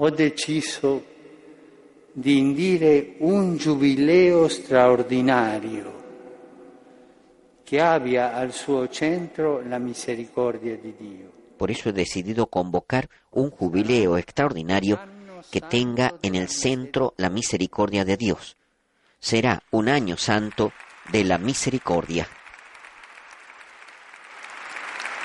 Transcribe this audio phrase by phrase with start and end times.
[0.00, 1.04] ho deciso
[2.12, 5.96] di indire un giubileo straordinario
[7.64, 11.32] che abbia al suo centro la misericordia di Dio.
[11.56, 15.00] Por eso he decidido convocar un jubileo extraordinario
[15.50, 18.56] que tenga en el centro la misericordia de Dios.
[19.18, 20.72] Será un año santo
[21.10, 22.28] de la misericordia.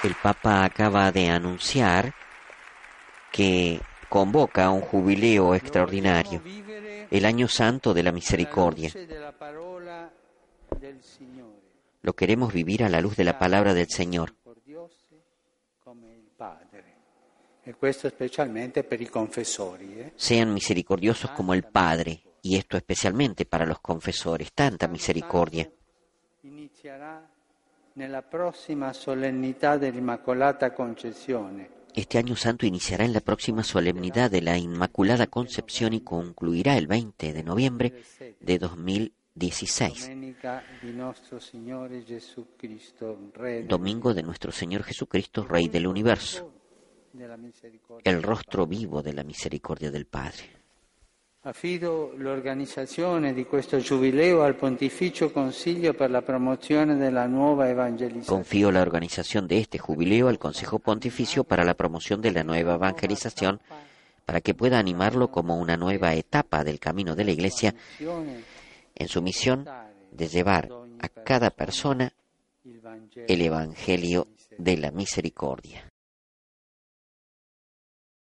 [0.01, 2.15] El Papa acaba de anunciar
[3.31, 3.79] que
[4.13, 6.39] convoca un jubileo extraordinario,
[7.09, 8.91] el año santo de la misericordia.
[12.03, 14.35] Lo queremos vivir a la luz de la palabra del Señor.
[20.15, 25.71] Sean misericordiosos como el Padre, y esto especialmente para los confesores, tanta misericordia.
[31.95, 36.87] Este año santo iniciará en la próxima solemnidad de la Inmaculada Concepción y concluirá el
[36.87, 37.93] 20 de noviembre
[38.39, 40.09] de 2016,
[43.67, 46.51] domingo de nuestro Señor Jesucristo, Rey del universo,
[48.03, 50.62] el rostro vivo de la misericordia del Padre.
[57.69, 58.25] Evangelizzazione.
[58.25, 62.75] Confío la organización de este jubileo al Consejo Pontificio para la promoción de la nueva
[62.75, 63.59] evangelización
[64.25, 69.21] para que pueda animarlo como una nueva etapa del camino de la Iglesia en su
[69.21, 69.67] misión
[70.11, 70.69] de llevar
[71.01, 72.13] a cada persona
[72.63, 74.27] el Evangelio
[74.57, 75.92] de la misericordia.